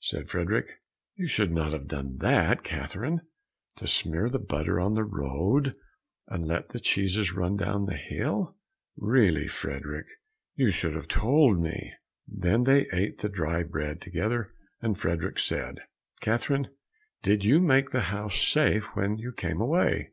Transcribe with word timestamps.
Said 0.00 0.30
Frederick, 0.30 0.80
"You 1.16 1.26
should 1.28 1.52
not 1.52 1.74
have 1.74 1.86
done 1.86 2.16
that, 2.20 2.62
Catherine, 2.62 3.20
to 3.76 3.86
smear 3.86 4.30
the 4.30 4.38
butter 4.38 4.80
on 4.80 4.94
the 4.94 5.04
road, 5.04 5.76
and 6.28 6.46
let 6.46 6.70
the 6.70 6.80
cheeses 6.80 7.34
run 7.34 7.58
down 7.58 7.84
the 7.84 7.98
hill!" 7.98 8.56
"Really, 8.96 9.46
Frederick, 9.46 10.06
you 10.54 10.70
should 10.70 10.94
have 10.94 11.08
told 11.08 11.60
me." 11.60 11.92
Then 12.26 12.64
they 12.64 12.88
ate 12.90 13.18
the 13.18 13.28
dry 13.28 13.64
bread 13.64 14.00
together, 14.00 14.48
and 14.80 14.98
Frederick 14.98 15.38
said, 15.38 15.80
"Catherine, 16.22 16.70
did 17.22 17.44
you 17.44 17.60
make 17.60 17.90
the 17.90 18.00
house 18.08 18.40
safe 18.42 18.84
when 18.96 19.18
you 19.18 19.30
came 19.30 19.60
away?" 19.60 20.12